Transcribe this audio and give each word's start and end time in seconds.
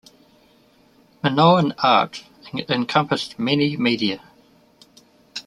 Minoan 1.23 1.75
art 1.77 2.23
encompassed 2.67 3.37
many 3.37 3.77
media. 3.77 4.19